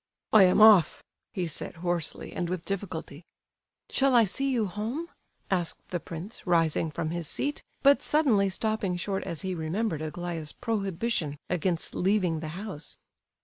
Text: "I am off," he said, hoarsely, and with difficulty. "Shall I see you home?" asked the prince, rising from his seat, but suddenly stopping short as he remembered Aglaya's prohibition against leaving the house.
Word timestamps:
"I 0.33 0.45
am 0.45 0.61
off," 0.61 1.03
he 1.31 1.45
said, 1.45 1.75
hoarsely, 1.75 2.33
and 2.33 2.49
with 2.49 2.65
difficulty. 2.65 3.23
"Shall 3.91 4.15
I 4.15 4.23
see 4.23 4.49
you 4.49 4.65
home?" 4.65 5.09
asked 5.51 5.89
the 5.89 5.99
prince, 5.99 6.47
rising 6.47 6.89
from 6.89 7.11
his 7.11 7.27
seat, 7.27 7.61
but 7.83 8.01
suddenly 8.01 8.49
stopping 8.49 8.95
short 8.97 9.23
as 9.25 9.43
he 9.43 9.53
remembered 9.53 10.01
Aglaya's 10.01 10.53
prohibition 10.53 11.37
against 11.51 11.93
leaving 11.93 12.39
the 12.39 12.47
house. 12.57 12.97